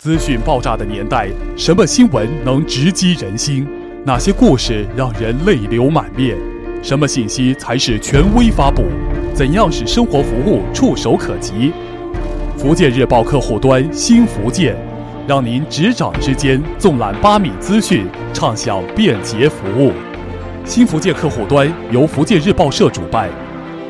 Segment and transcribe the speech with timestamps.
[0.00, 1.28] 资讯爆炸的年代，
[1.58, 3.68] 什么新闻能直击人心？
[4.02, 6.34] 哪些故事让人泪流满面？
[6.82, 8.84] 什么信息才是权威发布？
[9.34, 11.70] 怎样使生活服务触手可及？
[12.56, 14.74] 福建日报客户端新福建，
[15.28, 19.92] 让您执掌之间纵览八米资讯，畅享便捷服务。
[20.64, 23.28] 新福建客户端由福建日报社主办，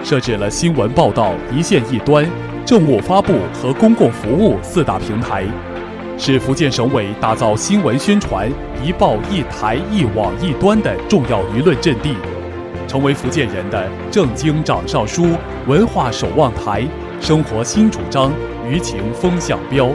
[0.02, 2.28] 设置了新闻报道一线一端、
[2.66, 5.44] 政务发布和公共服务四大平台。
[6.22, 8.46] 是福建省委打造新闻宣传
[8.84, 12.14] 一报一台一网一端的重要舆论阵地，
[12.86, 15.28] 成为福建人的正经掌上书、
[15.66, 16.86] 文化守望台、
[17.22, 18.30] 生活新主张、
[18.68, 19.90] 舆情风向标。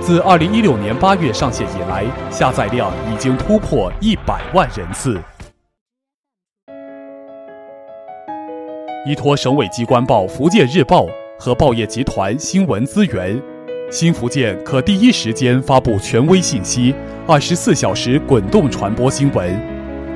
[0.00, 5.20] 自二零一六年八月上线以来，下载量已经突破一百万人次。
[9.06, 11.04] 依托省委机关报《福建日报》
[11.38, 13.38] 和报业集团新闻资源。
[13.96, 16.94] 新福建可第一时间发布权威信息，
[17.26, 19.58] 二十四小时滚动传播新闻，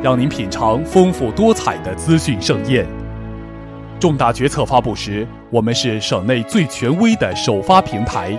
[0.02, 2.86] 让您品尝丰富多彩的资讯盛宴。
[3.98, 8.38] 重大决策发布时，我们是省内最权威的首发平台。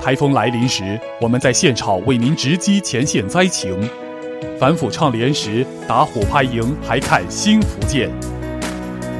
[0.00, 3.76] 台风来临时，我们在现场为您直击前线灾情。
[4.56, 8.08] 反腐倡廉时，打虎拍蝇还看新福建。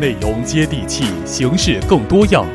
[0.01, 2.47] 内容接地气，形式更多样，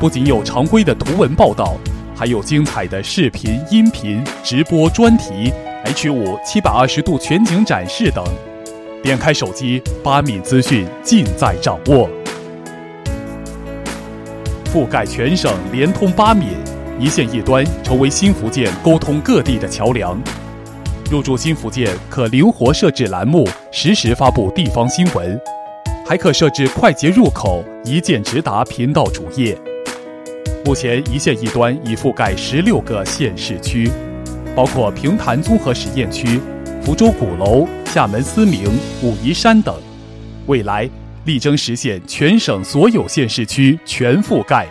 [0.00, 1.76] 不仅有常规的图文报道。
[2.16, 5.52] 还有精彩的视频、音频、直播、专题、
[5.84, 8.24] H 五七百二十度全景展示等。
[9.02, 12.08] 点开手机，八米资讯尽在掌握，
[14.72, 16.46] 覆盖全省，连通八米，
[17.00, 20.16] 一线一端，成为新福建沟通各地的桥梁。
[21.10, 25.38] 入驻新福建，可灵活设置栏目，实时发布地方新闻，
[26.06, 29.58] 还可设置快捷入口，一键直达频道主页。
[30.64, 33.90] 目前一线一端已覆盖十六个县市区，
[34.56, 36.40] 包括平潭综合实验区、
[36.82, 39.74] 福州鼓楼、厦门思明、武夷山等。
[40.46, 40.88] 未来
[41.26, 44.66] 力争实现全省所有县市区全覆盖。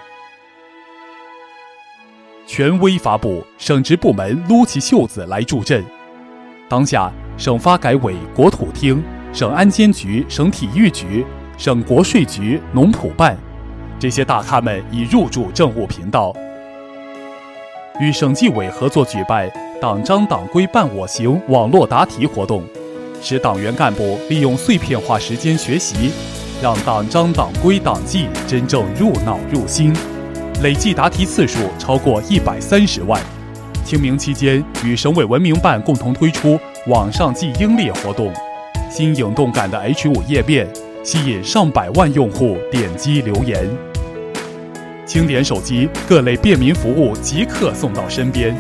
[2.48, 5.86] 权威发布，省直部门撸起袖子来助阵。
[6.68, 11.24] 当下，省发改委、国土厅、省安监局、省体育局、
[11.56, 13.38] 省国税局、农普办。
[14.04, 16.36] 这些大咖们已入驻政务频道，
[18.02, 19.50] 与省纪委合作举办
[19.82, 22.66] “党章党规伴我行”网络答题活动，
[23.22, 26.12] 使党员干部利用碎片化时间学习，
[26.62, 29.96] 让党章党规党纪真正入脑入心。
[30.62, 33.18] 累计答题次数超过一百三十万。
[33.86, 38.34] 清明期间，与省委文明办共同推出网上记英烈活动，
[38.92, 40.68] 新颖动感的 H 五页面
[41.06, 43.66] 吸引上百万用户点击留言。
[45.06, 48.56] 轻点手机，各类便民服务即刻送到身边。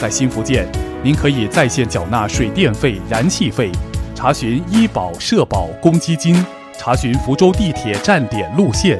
[0.00, 0.66] 在新福建，
[1.02, 3.70] 您可以在线缴纳水电费、燃气费，
[4.14, 6.34] 查询医保、社保、公积金，
[6.78, 8.98] 查询福州地铁站点路线，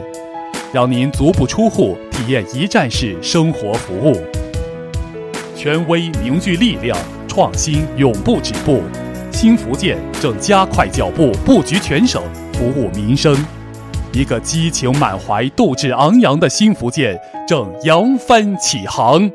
[0.73, 4.21] 让您足不出户体验一站式生活服务。
[5.57, 8.83] 权威凝聚力量，创新永不止步。
[9.31, 12.23] 新福建正加快脚步布局全省，
[12.53, 13.37] 服务民生。
[14.13, 17.19] 一个激情满怀、斗志昂扬的新福建
[17.49, 19.31] 正扬帆起航。